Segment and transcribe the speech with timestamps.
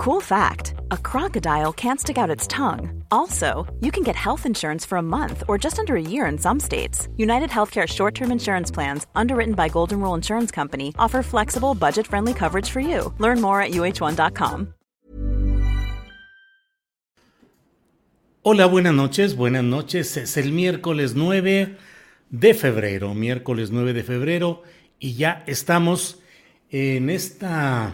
[0.00, 3.04] Cool fact a crocodile can't stick out its tongue.
[3.10, 6.38] Also, you can get health insurance for a month or just under a year in
[6.38, 7.06] some states.
[7.18, 12.06] United Healthcare short term insurance plans, underwritten by Golden Rule Insurance Company, offer flexible, budget
[12.06, 13.12] friendly coverage for you.
[13.18, 14.72] Learn more at uh1.com.
[18.42, 20.16] Hola, buenas noches, buenas noches.
[20.16, 21.76] Es el miércoles 9
[22.30, 24.62] de febrero, miércoles 9 de febrero,
[24.98, 26.22] y ya estamos
[26.70, 27.92] en esta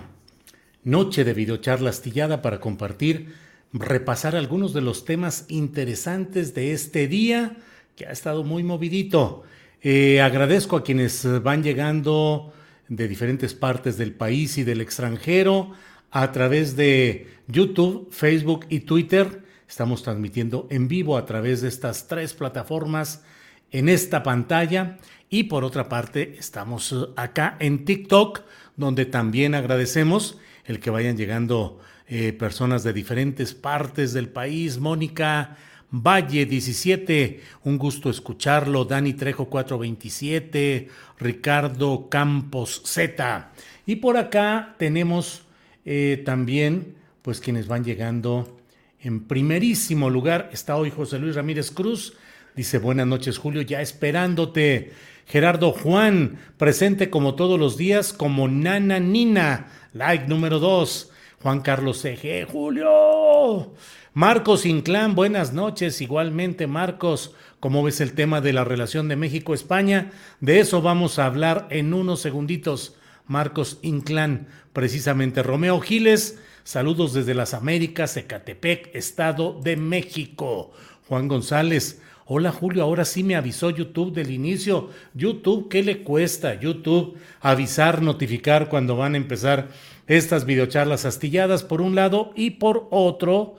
[0.87, 3.35] noche de videocharla astillada para compartir,
[3.73, 7.57] repasar algunos de los temas interesantes de este día
[7.97, 9.43] que ha estado muy movidito.
[9.83, 12.53] Eh, agradezco a quienes van llegando
[12.89, 15.73] de diferentes partes del país y del extranjero
[16.13, 19.43] a través de YouTube, Facebook y Twitter.
[19.69, 23.25] Estamos transmitiendo en vivo a través de estas tres plataformas
[23.73, 28.43] en esta pantalla y por otra parte estamos acá en TikTok
[28.77, 34.79] donde también agradecemos el que vayan llegando eh, personas de diferentes partes del país.
[34.79, 35.57] Mónica
[35.91, 38.85] Valle 17, un gusto escucharlo.
[38.85, 43.53] Dani Trejo 427, Ricardo Campos Z.
[43.87, 45.43] Y por acá tenemos
[45.85, 48.59] eh, también, pues quienes van llegando
[49.01, 50.51] en primerísimo lugar.
[50.53, 52.15] Está hoy José Luis Ramírez Cruz.
[52.57, 54.93] Dice buenas noches Julio, ya esperándote.
[55.27, 59.67] Gerardo Juan, presente como todos los días como Nana Nina.
[59.97, 61.11] Like número 2.
[61.43, 62.47] Juan Carlos CG.
[62.53, 63.73] Julio.
[64.13, 66.03] Marcos Inclán, buenas noches.
[66.03, 70.11] Igualmente, Marcos, ¿cómo ves el tema de la relación de México-España?
[70.41, 72.97] De eso vamos a hablar en unos segunditos.
[73.27, 75.43] Marcos Inclán, precisamente.
[75.43, 80.73] Romeo Giles, saludos desde las Américas, Ecatepec, Estado de México.
[81.09, 84.91] Juan González, Hola Julio, ahora sí me avisó YouTube del inicio.
[85.15, 86.59] YouTube, ¿qué le cuesta?
[86.59, 89.69] YouTube, avisar, notificar cuando van a empezar
[90.09, 93.59] estas videocharlas astilladas por un lado y por otro,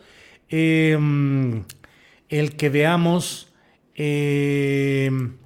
[0.50, 1.64] em,
[2.28, 3.54] el que veamos,
[3.96, 5.38] em,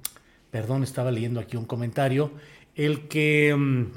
[0.50, 2.32] perdón, estaba leyendo aquí un comentario,
[2.74, 3.50] el que...
[3.50, 3.92] Em,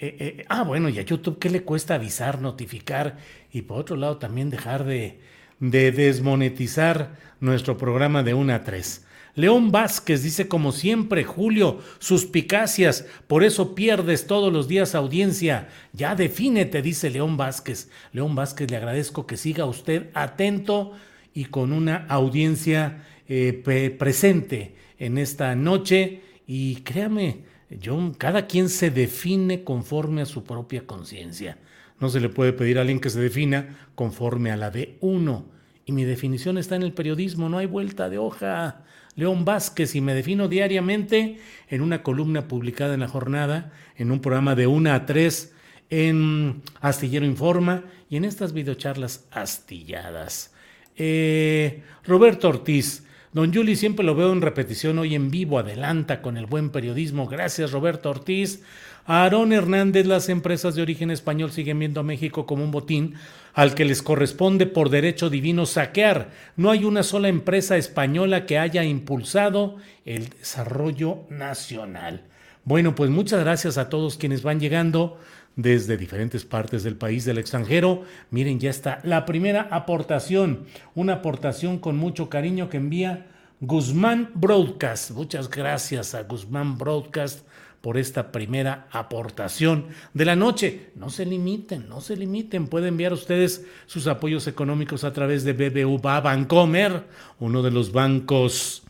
[0.00, 3.18] eh, eh, ah, bueno, y a YouTube, ¿qué le cuesta avisar, notificar?
[3.52, 5.20] Y por otro lado, también dejar de,
[5.60, 9.04] de desmonetizar nuestro programa de 1 a 3.
[9.38, 15.68] León Vázquez dice como siempre, Julio, suspicacias, por eso pierdes todos los días audiencia.
[15.92, 17.88] Ya defínete, dice León Vázquez.
[18.12, 20.92] León Vázquez, le agradezco que siga usted atento
[21.34, 26.22] y con una audiencia eh, presente en esta noche.
[26.48, 31.58] Y créame, yo, cada quien se define conforme a su propia conciencia.
[32.00, 35.46] No se le puede pedir a alguien que se defina conforme a la de uno.
[35.84, 38.84] Y mi definición está en el periodismo, no hay vuelta de hoja.
[39.16, 41.38] León Vázquez y me defino diariamente
[41.68, 45.54] en una columna publicada en la jornada, en un programa de una a tres
[45.90, 50.52] en Astillero Informa y en estas videocharlas astilladas.
[50.96, 56.36] Eh, Roberto Ortiz, Don Juli siempre lo veo en repetición hoy en vivo, adelanta con
[56.36, 57.26] el buen periodismo.
[57.26, 58.62] Gracias Roberto Ortiz.
[59.10, 63.14] Aarón Hernández, las empresas de origen español siguen viendo a México como un botín
[63.54, 66.28] al que les corresponde por derecho divino saquear.
[66.56, 72.24] No hay una sola empresa española que haya impulsado el desarrollo nacional.
[72.64, 75.18] Bueno, pues muchas gracias a todos quienes van llegando
[75.56, 78.02] desde diferentes partes del país, del extranjero.
[78.30, 83.26] Miren, ya está la primera aportación, una aportación con mucho cariño que envía
[83.62, 85.12] Guzmán Broadcast.
[85.12, 87.47] Muchas gracias a Guzmán Broadcast
[87.80, 90.90] por esta primera aportación de la noche.
[90.96, 92.66] No se limiten, no se limiten.
[92.66, 97.04] Pueden enviar ustedes sus apoyos económicos a través de BBVA Bancomer,
[97.38, 98.82] uno de los bancos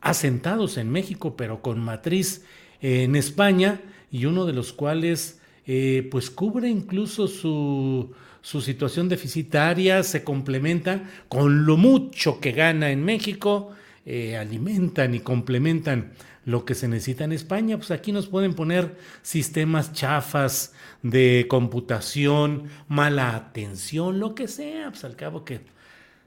[0.00, 2.44] asentados en México, pero con matriz
[2.80, 3.80] en España,
[4.10, 8.12] y uno de los cuales eh, pues cubre incluso su,
[8.42, 13.72] su situación deficitaria, se complementa con lo mucho que gana en México
[14.06, 16.12] eh, alimentan y complementan
[16.44, 22.64] lo que se necesita en España, pues aquí nos pueden poner sistemas chafas de computación,
[22.88, 25.60] mala atención, lo que sea, pues al cabo que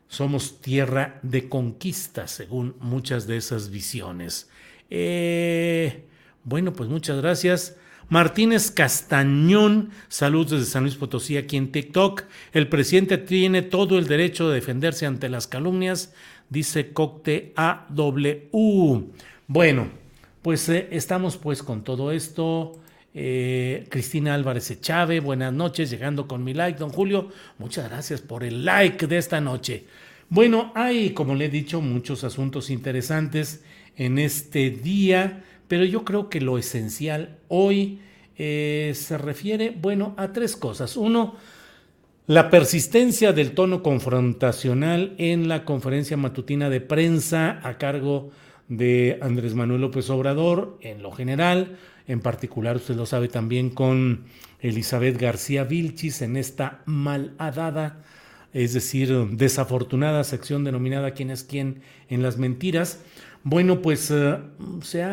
[0.07, 4.49] somos tierra de conquista, según muchas de esas visiones.
[4.89, 6.05] Eh,
[6.43, 7.75] bueno, pues muchas gracias.
[8.09, 12.23] Martínez Castañón, saludos desde San Luis Potosí aquí en TikTok.
[12.53, 16.13] El presidente tiene todo el derecho de defenderse ante las calumnias,
[16.49, 19.11] dice Cocte AW.
[19.47, 19.89] Bueno,
[20.47, 22.79] pues eh, estamos pues con todo esto.
[23.13, 27.27] Eh, Cristina Álvarez Echave, buenas noches, llegando con mi like, don Julio.
[27.57, 29.83] Muchas gracias por el like de esta noche.
[30.29, 33.61] Bueno, hay, como le he dicho, muchos asuntos interesantes
[33.97, 37.99] en este día pero yo creo que lo esencial hoy
[38.37, 40.95] eh, se refiere, bueno, a tres cosas.
[40.95, 41.35] Uno,
[42.25, 49.55] la persistencia del tono confrontacional en la conferencia matutina de prensa a cargo de Andrés
[49.55, 51.77] Manuel López Obrador en lo general,
[52.07, 54.25] en particular usted lo sabe también con
[54.59, 58.03] Elizabeth García Vilchis en esta malhadada,
[58.53, 63.01] es decir, desafortunada sección denominada quién es quién en las mentiras,
[63.43, 64.37] bueno, pues eh,
[64.81, 65.05] se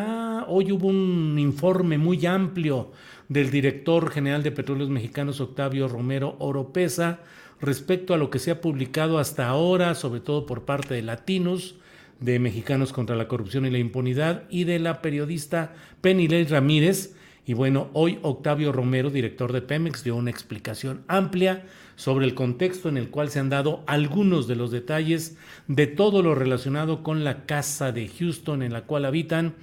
[0.47, 2.91] hoy hubo un informe muy amplio
[3.29, 7.21] del director general de Petróleos Mexicanos, Octavio Romero Oropesa,
[7.61, 11.75] respecto a lo que se ha publicado hasta ahora, sobre todo por parte de Latinos,
[12.19, 17.15] de Mexicanos contra la Corrupción y la Impunidad, y de la periodista Penilei Ramírez.
[17.45, 21.65] Y bueno, hoy Octavio Romero, director de Pemex, dio una explicación amplia
[21.95, 26.21] sobre el contexto en el cual se han dado algunos de los detalles de todo
[26.21, 29.55] lo relacionado con la casa de Houston en la cual habitan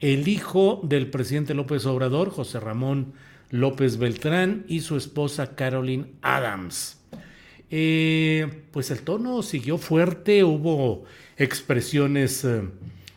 [0.00, 3.12] el hijo del presidente López Obrador, José Ramón
[3.50, 6.99] López Beltrán, y su esposa Caroline Adams.
[7.70, 11.04] Eh, pues el tono siguió fuerte, hubo
[11.36, 12.62] expresiones eh,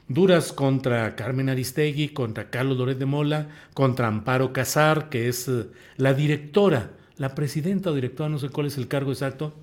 [0.08, 5.66] duras contra Carmen Aristegui, contra Carlos Loret de Mola, contra Amparo Casar, que es eh,
[5.98, 9.54] la directora la presidenta o directora, no sé cuál es el cargo exacto,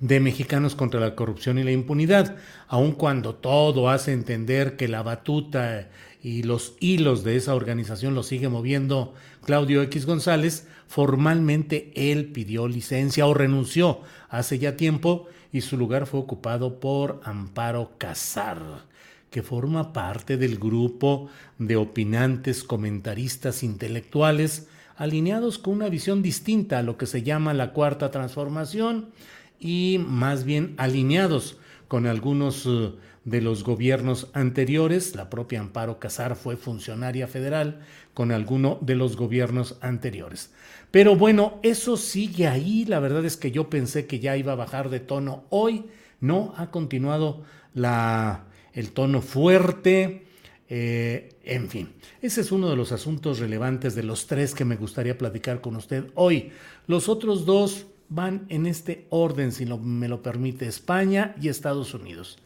[0.00, 2.36] de Mexicanos contra la Corrupción y la Impunidad,
[2.68, 5.88] aun cuando todo hace entender que la batuta
[6.22, 9.14] y los hilos de esa organización lo sigue moviendo
[9.44, 16.06] Claudio X González, formalmente él pidió licencia o renunció hace ya tiempo y su lugar
[16.06, 18.86] fue ocupado por Amparo Casar,
[19.30, 21.28] que forma parte del grupo
[21.58, 27.72] de opinantes, comentaristas intelectuales alineados con una visión distinta a lo que se llama la
[27.72, 29.08] cuarta transformación
[29.58, 31.56] y más bien alineados
[31.88, 32.92] con algunos eh,
[33.24, 35.14] de los gobiernos anteriores.
[35.14, 37.80] La propia Amparo Casar fue funcionaria federal
[38.14, 40.52] con alguno de los gobiernos anteriores.
[40.90, 42.84] Pero bueno, eso sigue ahí.
[42.84, 45.44] La verdad es que yo pensé que ya iba a bajar de tono.
[45.50, 45.86] Hoy
[46.20, 47.42] no ha continuado
[47.74, 50.26] la, el tono fuerte
[50.74, 51.92] eh, en fin,
[52.22, 55.76] ese es uno de los asuntos relevantes de los tres que me gustaría platicar con
[55.76, 56.50] usted hoy.
[56.86, 62.38] Los otros dos van en este orden, si me lo permite, España y Estados Unidos.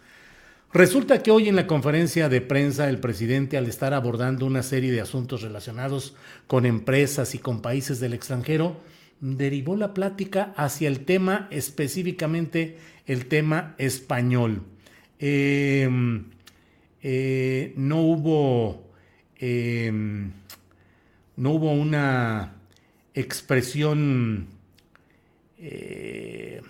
[0.76, 4.92] Resulta que hoy en la conferencia de prensa el presidente, al estar abordando una serie
[4.92, 6.14] de asuntos relacionados
[6.46, 8.82] con empresas y con países del extranjero,
[9.20, 12.76] derivó la plática hacia el tema, específicamente
[13.06, 14.64] el tema español.
[15.18, 15.88] Eh,
[17.02, 18.84] eh, no hubo
[19.38, 20.30] em,
[21.36, 22.52] no hubo una
[23.14, 24.48] expresión
[25.58, 26.60] eh,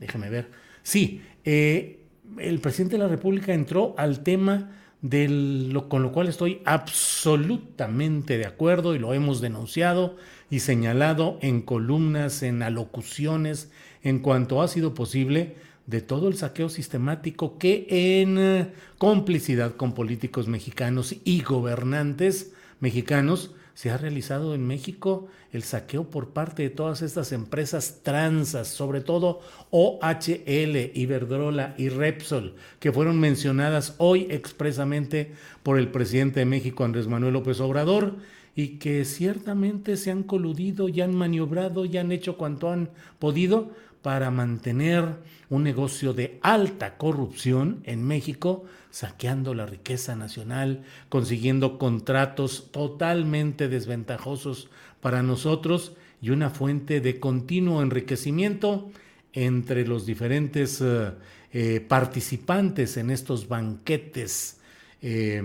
[0.00, 0.50] déjame ver
[0.82, 2.01] sí eh,
[2.38, 4.70] el presidente de la república entró al tema
[5.02, 10.16] lo, con lo cual estoy absolutamente de acuerdo y lo hemos denunciado
[10.48, 13.70] y señalado en columnas, en alocuciones,
[14.02, 19.94] en cuanto ha sido posible de todo el saqueo sistemático que en eh, complicidad con
[19.94, 26.70] políticos mexicanos y gobernantes mexicanos se ha realizado en México el saqueo por parte de
[26.70, 35.32] todas estas empresas transas, sobre todo OHL, Iberdrola y Repsol, que fueron mencionadas hoy expresamente
[35.62, 38.16] por el presidente de México, Andrés Manuel López Obrador,
[38.54, 43.70] y que ciertamente se han coludido y han maniobrado y han hecho cuanto han podido
[44.02, 45.16] para mantener
[45.48, 54.68] un negocio de alta corrupción en México, saqueando la riqueza nacional, consiguiendo contratos totalmente desventajosos
[55.00, 58.90] para nosotros y una fuente de continuo enriquecimiento
[59.32, 61.12] entre los diferentes eh,
[61.52, 64.58] eh, participantes en estos banquetes
[65.00, 65.42] eh,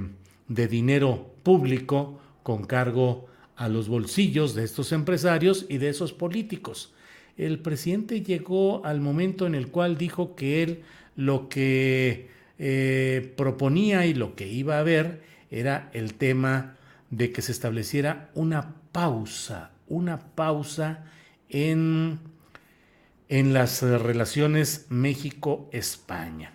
[0.47, 6.93] de dinero público con cargo a los bolsillos de estos empresarios y de esos políticos
[7.37, 10.83] el presidente llegó al momento en el cual dijo que él
[11.15, 16.75] lo que eh, proponía y lo que iba a haber era el tema
[17.11, 21.05] de que se estableciera una pausa, una pausa
[21.49, 22.19] en,
[23.29, 26.53] en las relaciones México-España.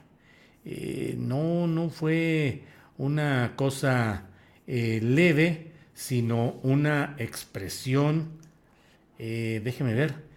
[0.64, 2.62] Eh, no, no fue
[2.98, 4.26] una cosa
[4.66, 8.40] eh, leve, sino una expresión,
[9.18, 10.31] déjeme ver,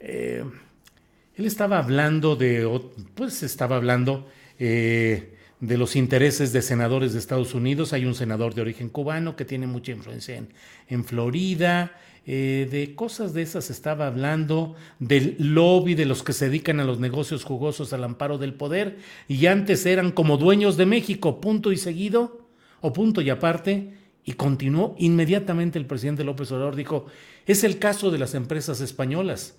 [0.00, 2.80] él estaba hablando de,
[3.14, 4.26] pues estaba hablando
[4.58, 5.28] de
[5.60, 7.92] los intereses de senadores de Estados Unidos.
[7.92, 10.48] Hay un senador de origen cubano que tiene mucha influencia en,
[10.88, 11.92] en Florida.
[12.26, 16.84] Eh, de cosas de esas estaba hablando, del lobby de los que se dedican a
[16.84, 21.72] los negocios jugosos al amparo del poder y antes eran como dueños de México, punto
[21.72, 22.46] y seguido,
[22.82, 27.06] o punto y aparte, y continuó inmediatamente el presidente López Obrador, dijo,
[27.46, 29.56] es el caso de las empresas españolas,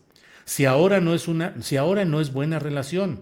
[0.52, 3.22] si ahora no es, una, si ahora no es buena relación.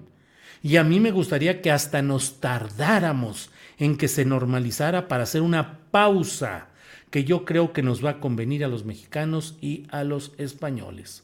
[0.63, 5.43] Y a mí me gustaría que hasta nos tardáramos en que se normalizara para hacer
[5.43, 6.69] una pausa
[7.11, 11.23] que yo creo que nos va a convenir a los mexicanos y a los españoles.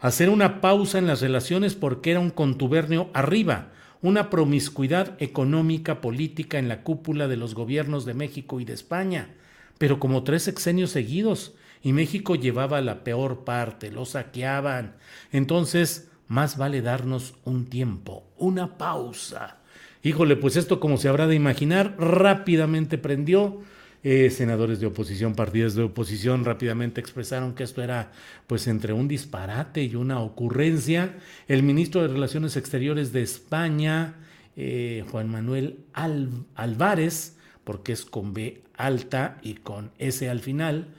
[0.00, 6.58] Hacer una pausa en las relaciones porque era un contubernio arriba, una promiscuidad económica política
[6.58, 9.34] en la cúpula de los gobiernos de México y de España,
[9.76, 14.96] pero como tres sexenios seguidos, y México llevaba la peor parte, lo saqueaban.
[15.32, 19.58] Entonces, más vale darnos un tiempo, una pausa.
[20.02, 23.62] Híjole, pues esto como se habrá de imaginar, rápidamente prendió
[24.04, 28.12] eh, senadores de oposición, partidos de oposición rápidamente expresaron que esto era
[28.46, 31.16] pues entre un disparate y una ocurrencia.
[31.48, 34.14] El ministro de Relaciones Exteriores de España,
[34.56, 40.94] eh, Juan Manuel Álvarez, porque es con B alta y con S al final,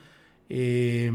[0.50, 1.10] eh,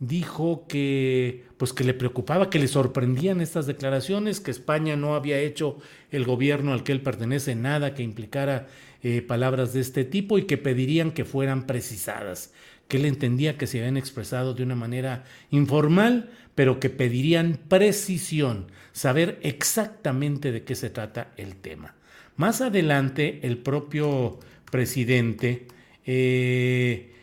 [0.00, 5.38] dijo que pues que le preocupaba, que le sorprendían estas declaraciones, que España no había
[5.38, 5.78] hecho
[6.10, 8.66] el gobierno al que él pertenece nada que implicara
[9.02, 12.52] eh, palabras de este tipo y que pedirían que fueran precisadas,
[12.88, 18.66] que él entendía que se habían expresado de una manera informal, pero que pedirían precisión,
[18.92, 21.94] saber exactamente de qué se trata el tema.
[22.36, 24.38] Más adelante, el propio
[24.70, 25.66] presidente,
[26.04, 27.15] eh,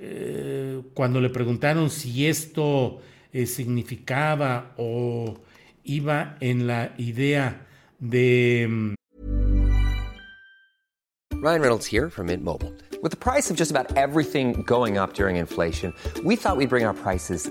[0.00, 3.00] eh, cuando le preguntaron si esto
[3.46, 5.38] significaba o
[5.84, 7.66] iba en la idea
[7.98, 8.94] de mm,
[11.42, 12.72] Ryan Reynolds here from Mint Mobile.
[13.02, 16.84] With the price of just about everything going up during inflation, we thought we'd bring
[16.84, 17.50] our prices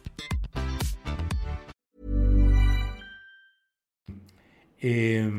[4.81, 5.29] eh,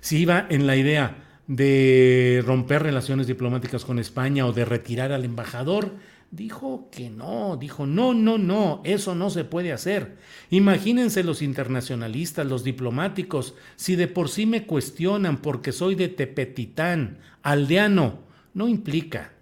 [0.00, 5.24] si iba en la idea de romper relaciones diplomáticas con España o de retirar al
[5.24, 5.92] embajador,
[6.30, 10.16] dijo que no, dijo no, no, no, eso no se puede hacer.
[10.50, 17.18] Imagínense los internacionalistas, los diplomáticos, si de por sí me cuestionan porque soy de Tepetitán,
[17.42, 18.20] aldeano,
[18.52, 19.32] no implica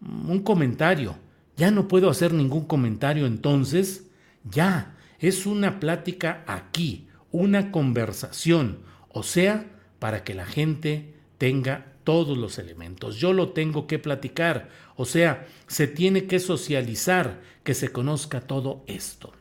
[0.00, 1.16] un comentario.
[1.56, 4.06] Ya no puedo hacer ningún comentario entonces,
[4.44, 9.66] ya, es una plática aquí, una conversación, o sea,
[9.98, 13.16] para que la gente tenga todos los elementos.
[13.16, 18.82] Yo lo tengo que platicar, o sea, se tiene que socializar, que se conozca todo
[18.86, 19.32] esto.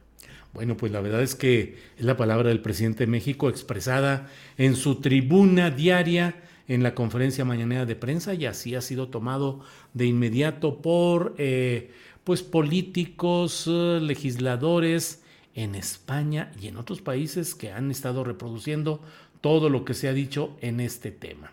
[0.54, 4.76] Bueno, pues la verdad es que es la palabra del presidente de México expresada en
[4.76, 9.62] su tribuna diaria en la conferencia mañanera de prensa y así ha sido tomado
[9.94, 11.92] de inmediato por eh,
[12.24, 15.24] pues políticos, eh, legisladores,
[15.58, 19.02] en España y en otros países que han estado reproduciendo
[19.42, 21.52] todo lo que se ha dicho en este tema.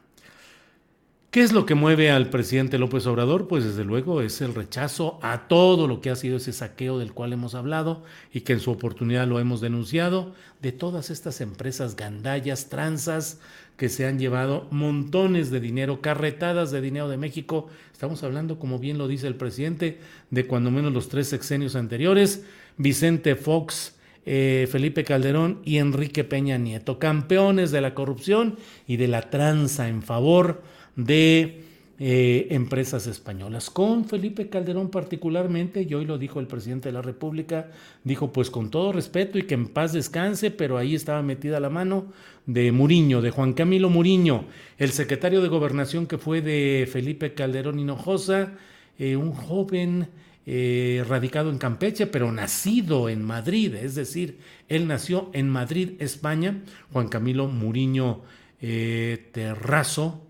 [1.30, 3.49] ¿Qué es lo que mueve al presidente López Obrador?
[3.49, 7.12] Pues desde luego es el rechazo a todo lo que ha sido ese saqueo del
[7.12, 10.32] cual hemos hablado y que en su oportunidad lo hemos denunciado,
[10.62, 13.40] de todas estas empresas gandallas, tranzas,
[13.76, 17.68] que se han llevado montones de dinero, carretadas de dinero de México.
[17.92, 19.99] Estamos hablando, como bien lo dice el presidente,
[20.30, 22.44] de cuando menos los tres sexenios anteriores,
[22.76, 23.94] Vicente Fox,
[24.26, 29.88] eh, Felipe Calderón y Enrique Peña Nieto, campeones de la corrupción y de la tranza
[29.88, 30.62] en favor
[30.97, 31.64] de
[32.00, 33.71] eh, empresas españolas.
[33.71, 37.71] Con Felipe Calderón particularmente, y hoy lo dijo el presidente de la República,
[38.02, 41.71] dijo pues con todo respeto y que en paz descanse, pero ahí estaba metida la
[41.71, 42.07] mano
[42.47, 47.78] de Muriño, de Juan Camilo Muriño, el secretario de gobernación que fue de Felipe Calderón
[47.78, 48.54] Hinojosa,
[48.99, 50.09] eh, un joven
[50.47, 56.63] eh, radicado en Campeche, pero nacido en Madrid, es decir, él nació en Madrid, España,
[56.93, 58.23] Juan Camilo Muriño
[58.61, 60.25] Terrazo,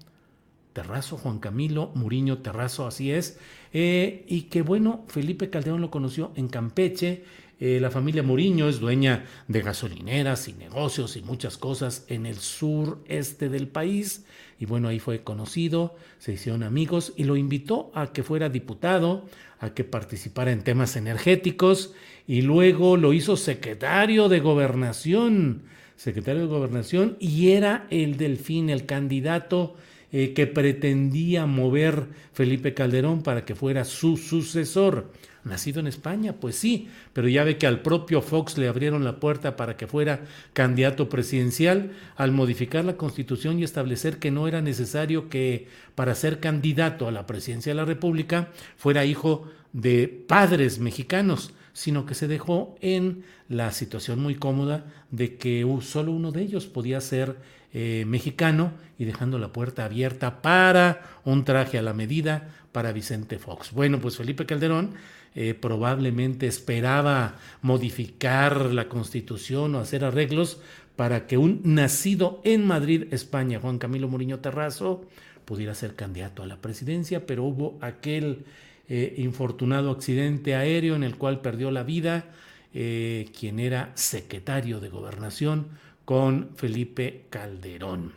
[0.74, 3.38] Terrazo, Juan Camilo Muriño Terrazo, así es.
[3.72, 7.24] Eh, y que bueno, Felipe Calderón lo conoció en Campeche.
[7.60, 12.36] Eh, la familia Muriño es dueña de gasolineras y negocios y muchas cosas en el
[12.36, 14.26] sureste del país.
[14.58, 19.26] Y bueno, ahí fue conocido, se hicieron amigos y lo invitó a que fuera diputado,
[19.64, 21.94] a que participara en temas energéticos
[22.26, 25.62] y luego lo hizo secretario de gobernación,
[25.96, 29.76] secretario de gobernación y era el delfín, el candidato
[30.16, 35.10] eh, que pretendía mover Felipe Calderón para que fuera su sucesor.
[35.42, 39.18] Nacido en España, pues sí, pero ya ve que al propio Fox le abrieron la
[39.18, 40.20] puerta para que fuera
[40.52, 45.66] candidato presidencial al modificar la constitución y establecer que no era necesario que
[45.96, 52.06] para ser candidato a la presidencia de la República fuera hijo de padres mexicanos, sino
[52.06, 57.00] que se dejó en la situación muy cómoda de que solo uno de ellos podía
[57.00, 57.36] ser
[57.76, 63.40] eh, mexicano y dejando la puerta abierta para un traje a la medida para Vicente
[63.40, 63.72] Fox.
[63.72, 64.94] Bueno, pues Felipe Calderón
[65.34, 70.60] eh, probablemente esperaba modificar la constitución o hacer arreglos
[70.94, 75.04] para que un nacido en Madrid, España, Juan Camilo Muriño Terrazo,
[75.44, 78.44] pudiera ser candidato a la presidencia, pero hubo aquel
[78.88, 82.26] eh, infortunado accidente aéreo en el cual perdió la vida
[82.72, 85.68] quien era secretario de gobernación,
[86.04, 88.12] con Felipe Calderón.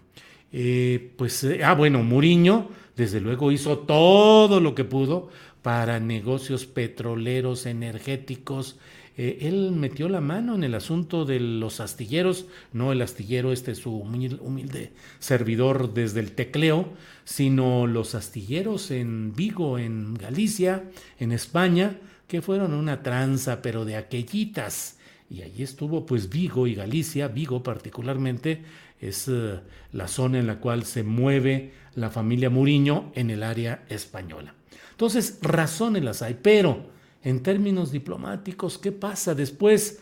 [0.51, 5.29] Eh, pues, eh, ah, bueno, Muriño, desde luego, hizo todo lo que pudo
[5.61, 8.77] para negocios petroleros, energéticos.
[9.17, 13.71] Eh, él metió la mano en el asunto de los astilleros, no el astillero, este
[13.71, 20.83] es su humilde servidor desde el tecleo, sino los astilleros en Vigo, en Galicia,
[21.19, 24.96] en España, que fueron una tranza, pero de aquellitas
[25.29, 28.63] y allí estuvo pues Vigo y Galicia, Vigo particularmente
[28.99, 29.59] es eh,
[29.91, 34.53] la zona en la cual se mueve la familia Muriño en el área española.
[34.91, 36.89] Entonces, razones las hay, pero
[37.23, 39.99] en términos diplomáticos, ¿qué pasa después?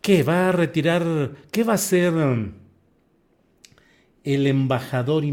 [0.00, 1.32] ¿Qué va a retirar?
[1.50, 2.52] ¿Qué va a hacer um,
[4.34, 5.24] el embajador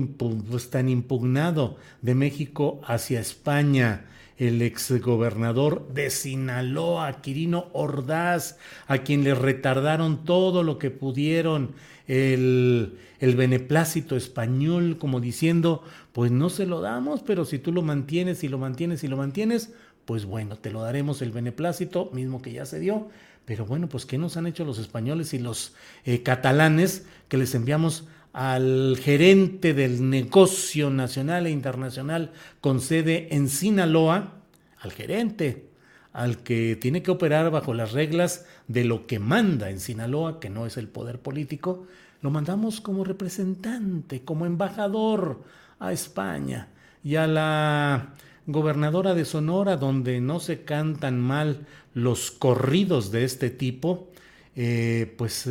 [0.70, 4.06] tan impugnado de México hacia España?
[4.38, 11.72] el exgobernador de Sinaloa, Quirino Ordaz, a quien le retardaron todo lo que pudieron
[12.08, 17.82] el, el beneplácito español, como diciendo, pues no se lo damos, pero si tú lo
[17.82, 19.72] mantienes y lo mantienes y lo mantienes,
[20.04, 23.08] pues bueno, te lo daremos el beneplácito, mismo que ya se dio.
[23.46, 27.54] Pero bueno, pues ¿qué nos han hecho los españoles y los eh, catalanes que les
[27.54, 28.06] enviamos
[28.36, 34.34] al gerente del negocio nacional e internacional con sede en Sinaloa,
[34.78, 35.70] al gerente,
[36.12, 40.50] al que tiene que operar bajo las reglas de lo que manda en Sinaloa, que
[40.50, 41.88] no es el poder político,
[42.22, 45.42] lo mandamos como representante, como embajador
[45.80, 46.68] a España
[47.06, 48.16] y a la
[48.48, 54.10] gobernadora de Sonora, donde no se cantan mal los corridos de este tipo,
[54.58, 55.50] eh, pues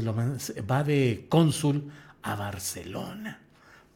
[0.71, 1.91] va de cónsul
[2.25, 3.39] a Barcelona.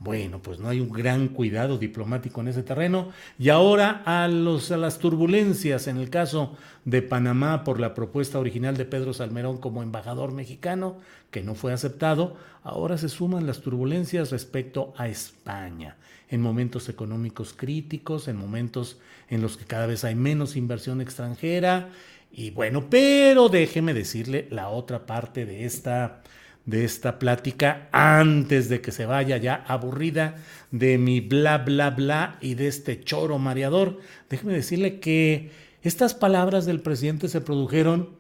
[0.01, 3.11] Bueno, pues no hay un gran cuidado diplomático en ese terreno.
[3.37, 8.39] Y ahora a, los, a las turbulencias en el caso de Panamá por la propuesta
[8.39, 10.99] original de Pedro Salmerón como embajador mexicano,
[11.33, 15.97] que no fue aceptado, ahora se suman las turbulencias respecto a España,
[16.31, 21.89] en momentos económicos críticos, en momentos en los que cada vez hay menos inversión extranjera.
[22.31, 26.23] Y bueno, pero déjeme decirle la otra parte de esta
[26.69, 30.37] de esta plática antes de que se vaya ya aburrida
[30.71, 34.01] de mi bla bla bla y de este choro mareador.
[34.29, 35.51] Déjeme decirle que
[35.83, 38.11] estas palabras del presidente se produjeron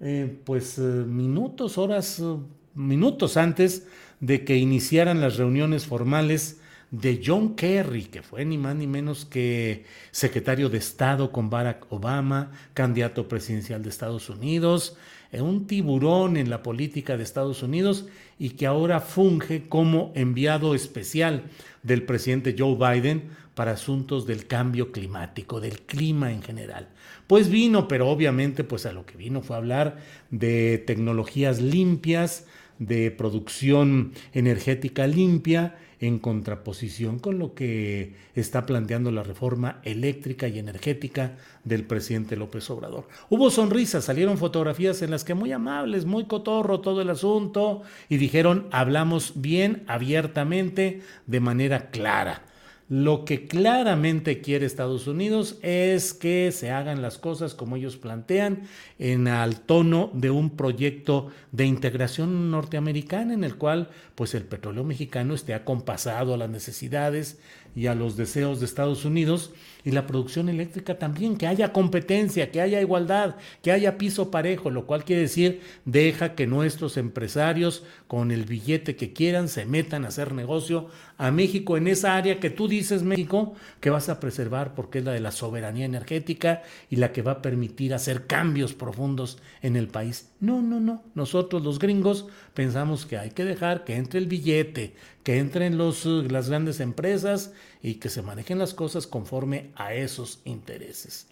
[0.00, 2.36] eh, pues eh, minutos, horas, eh,
[2.74, 3.86] minutos antes
[4.20, 9.24] de que iniciaran las reuniones formales de John Kerry, que fue ni más ni menos
[9.24, 14.98] que secretario de Estado con Barack Obama, candidato presidencial de Estados Unidos,
[15.42, 18.06] un tiburón en la política de Estados Unidos
[18.38, 21.44] y que ahora funge como enviado especial
[21.82, 26.88] del presidente Joe Biden para asuntos del cambio climático, del clima en general.
[27.26, 29.98] Pues vino, pero obviamente pues a lo que vino fue a hablar
[30.30, 32.46] de tecnologías limpias,
[32.78, 40.58] de producción energética limpia en contraposición con lo que está planteando la reforma eléctrica y
[40.58, 43.08] energética del presidente López Obrador.
[43.30, 48.18] Hubo sonrisas, salieron fotografías en las que muy amables, muy cotorro todo el asunto y
[48.18, 52.42] dijeron hablamos bien, abiertamente, de manera clara.
[52.88, 58.64] Lo que claramente quiere Estados Unidos es que se hagan las cosas como ellos plantean,
[58.98, 64.84] en al tono de un proyecto de integración norteamericana en el cual pues el petróleo
[64.84, 67.38] mexicano esté acompasado a las necesidades
[67.74, 69.52] y a los deseos de Estados Unidos
[69.84, 74.70] y la producción eléctrica también, que haya competencia, que haya igualdad, que haya piso parejo,
[74.70, 80.04] lo cual quiere decir deja que nuestros empresarios con el billete que quieran se metan
[80.04, 84.20] a hacer negocio a México en esa área que tú dices México que vas a
[84.20, 88.26] preservar porque es la de la soberanía energética y la que va a permitir hacer
[88.26, 90.30] cambios profundos en el país.
[90.44, 94.94] No, no, no, nosotros los gringos pensamos que hay que dejar que entre el billete,
[95.22, 100.40] que entren los, las grandes empresas y que se manejen las cosas conforme a esos
[100.44, 101.28] intereses.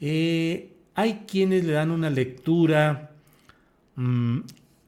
[0.00, 3.10] Eh, hay quienes le dan una lectura,
[3.96, 4.40] mm,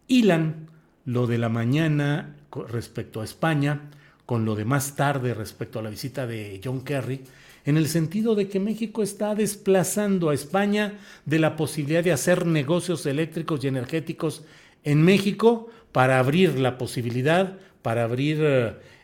[0.06, 0.68] hilan
[1.04, 2.36] lo de la mañana
[2.68, 3.90] respecto a España
[4.26, 7.24] con lo de más tarde respecto a la visita de John Kerry,
[7.66, 12.46] en el sentido de que México está desplazando a España de la posibilidad de hacer
[12.46, 14.44] negocios eléctricos y energéticos
[14.84, 18.38] en México para abrir la posibilidad, para abrir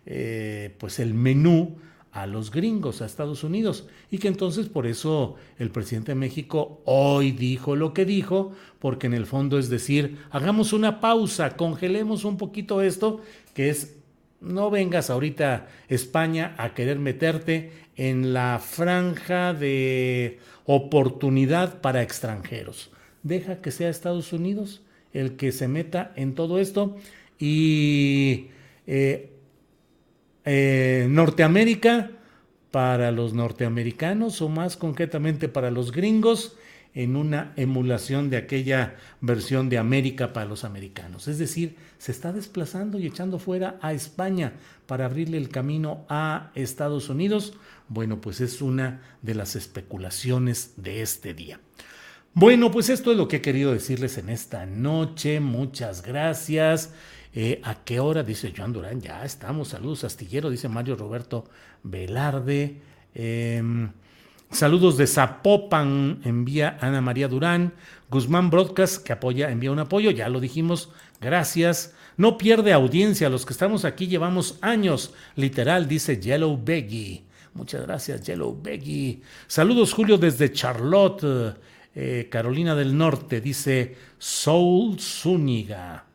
[0.06, 1.76] eh, pues el menú
[2.12, 6.82] a los gringos, a Estados Unidos, y que entonces por eso el presidente de México
[6.84, 12.24] hoy dijo lo que dijo, porque en el fondo es decir, hagamos una pausa, congelemos
[12.24, 13.22] un poquito esto,
[13.54, 13.96] que es,
[14.40, 22.90] no vengas ahorita España a querer meterte en la franja de oportunidad para extranjeros.
[23.22, 26.96] Deja que sea Estados Unidos el que se meta en todo esto
[27.38, 28.48] y
[28.86, 29.30] eh,
[30.44, 32.10] eh, Norteamérica
[32.70, 36.56] para los norteamericanos o más concretamente para los gringos
[36.94, 41.28] en una emulación de aquella versión de América para los americanos.
[41.28, 44.52] Es decir, se está desplazando y echando fuera a España
[44.86, 47.54] para abrirle el camino a Estados Unidos.
[47.88, 51.60] Bueno, pues es una de las especulaciones de este día.
[52.34, 55.40] Bueno, pues esto es lo que he querido decirles en esta noche.
[55.40, 56.92] Muchas gracias.
[57.34, 58.22] Eh, ¿A qué hora?
[58.22, 59.00] Dice Joan Durán.
[59.00, 59.68] Ya estamos.
[59.68, 60.48] Saludos, astillero.
[60.50, 61.44] Dice Mario Roberto
[61.82, 62.80] Velarde.
[63.14, 63.90] Em,
[64.52, 66.20] saludos de Zapopan.
[66.24, 67.74] Envía Ana María Durán.
[68.10, 70.10] Guzmán Broadcast, que apoya, envía un apoyo.
[70.10, 70.90] Ya lo dijimos.
[71.20, 71.94] Gracias.
[72.16, 73.30] No pierde audiencia.
[73.30, 75.14] Los que estamos aquí llevamos años.
[75.36, 77.24] Literal, dice Yellow Beggy.
[77.54, 79.22] Muchas gracias, Yellow Beggy.
[79.46, 81.56] Saludos, Julio, desde Charlotte,
[81.94, 83.40] eh, Carolina del Norte.
[83.40, 86.11] Dice Soul Zúñiga.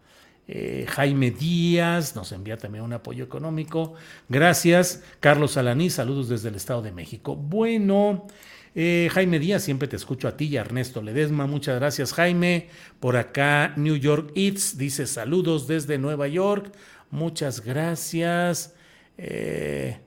[0.47, 3.95] Eh, Jaime Díaz nos envía también un apoyo económico.
[4.29, 5.03] Gracias.
[5.19, 7.35] Carlos Alaní, saludos desde el Estado de México.
[7.35, 8.27] Bueno,
[8.73, 11.47] eh, Jaime Díaz, siempre te escucho a ti y a Ernesto Ledesma.
[11.47, 12.69] Muchas gracias, Jaime.
[12.99, 16.71] Por acá, New York Eats dice saludos desde Nueva York.
[17.11, 18.73] Muchas gracias.
[19.17, 19.99] Eh,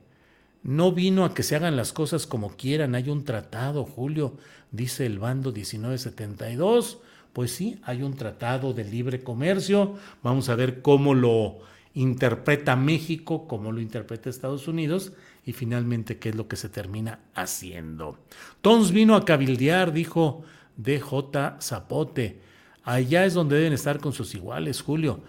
[0.63, 2.95] no vino a que se hagan las cosas como quieran.
[2.95, 4.37] Hay un tratado, Julio,
[4.71, 6.99] dice el bando 1972
[7.33, 11.59] pues sí, hay un tratado de libre comercio, vamos a ver cómo lo
[11.93, 15.13] interpreta México, cómo lo interpreta Estados Unidos
[15.45, 18.17] y finalmente qué es lo que se termina haciendo.
[18.61, 20.43] Tons vino a cabildear, dijo
[20.77, 22.39] DJ Zapote.
[22.83, 25.21] Allá es donde deben estar con sus iguales, Julio.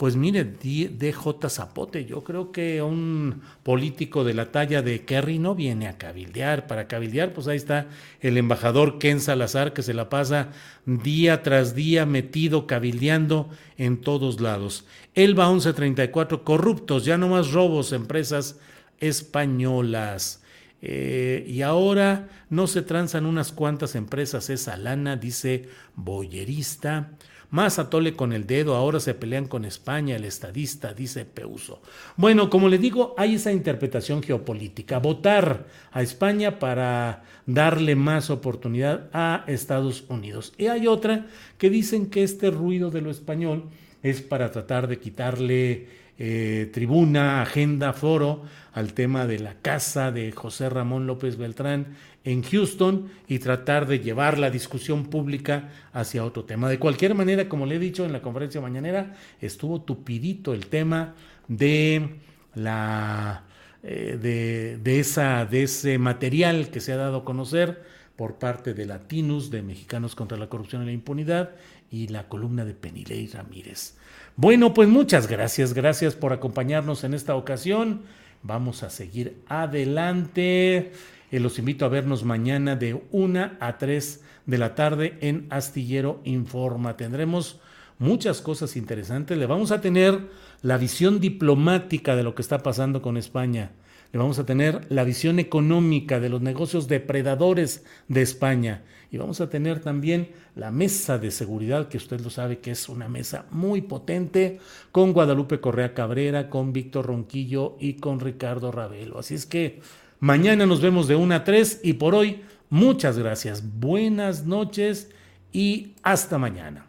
[0.00, 5.54] Pues mire, DJ Zapote, yo creo que un político de la talla de Kerry no
[5.54, 6.66] viene a cabildear.
[6.66, 7.88] Para cabildear, pues ahí está
[8.22, 10.52] el embajador Ken Salazar que se la pasa
[10.86, 14.86] día tras día metido cabildeando en todos lados.
[15.14, 18.58] Elba 1134, corruptos, ya no más robos, empresas
[19.00, 20.42] españolas.
[20.80, 27.10] Eh, y ahora no se transan unas cuantas empresas esa lana, dice Boyerista.
[27.50, 31.82] Más atole con el dedo, ahora se pelean con España, el estadista, dice Peuso.
[32.16, 35.00] Bueno, como le digo, hay esa interpretación geopolítica.
[35.00, 40.52] Votar a España para darle más oportunidad a Estados Unidos.
[40.58, 41.26] Y hay otra
[41.58, 43.64] que dicen que este ruido de lo español
[44.02, 45.88] es para tratar de quitarle
[46.22, 48.42] eh, tribuna, agenda, foro
[48.74, 54.00] al tema de la casa de José Ramón López Beltrán en Houston y tratar de
[54.00, 56.68] llevar la discusión pública hacia otro tema.
[56.68, 61.14] De cualquier manera, como le he dicho en la conferencia mañanera, estuvo tupidito el tema
[61.48, 62.10] de
[62.54, 63.44] la
[63.82, 67.82] eh, de, esa, de ese material que se ha dado a conocer
[68.14, 71.52] por parte de Latinos, de Mexicanos contra la Corrupción y la Impunidad,
[71.90, 73.96] y la columna de Penilei Ramírez.
[74.40, 78.04] Bueno, pues muchas gracias, gracias por acompañarnos en esta ocasión.
[78.42, 80.92] Vamos a seguir adelante.
[81.30, 86.22] Eh, los invito a vernos mañana de 1 a 3 de la tarde en Astillero
[86.24, 86.96] Informa.
[86.96, 87.60] Tendremos
[87.98, 89.36] muchas cosas interesantes.
[89.36, 90.30] Le vamos a tener
[90.62, 93.72] la visión diplomática de lo que está pasando con España.
[94.12, 98.82] Le vamos a tener la visión económica de los negocios depredadores de España.
[99.12, 102.88] Y vamos a tener también la mesa de seguridad, que usted lo sabe que es
[102.88, 104.58] una mesa muy potente,
[104.92, 109.18] con Guadalupe Correa Cabrera, con Víctor Ronquillo y con Ricardo Ravelo.
[109.18, 109.80] Así es que
[110.18, 113.62] mañana nos vemos de 1 a 3 y por hoy muchas gracias.
[113.78, 115.10] Buenas noches
[115.52, 116.86] y hasta mañana.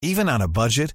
[0.00, 0.94] Even on a budget,